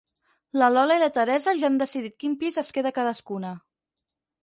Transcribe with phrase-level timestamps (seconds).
[0.61, 3.57] La Lola i la Teresa ja han decidit quin pis es queda cadascuna.